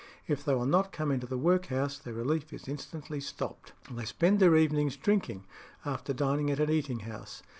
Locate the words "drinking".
4.97-5.45